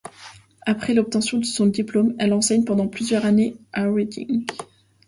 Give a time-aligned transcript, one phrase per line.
[0.65, 4.47] Après l'obtention de son diplôme, elle enseigne pendant plusieurs années à Reading.